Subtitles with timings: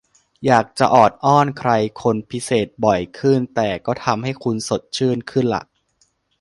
[0.45, 5.63] อยากจะออดอ้อนใครคนพิเศษบ่อยขึ้นแต่ก็ทำให้คุณสดชื่นขึ้นล่ะ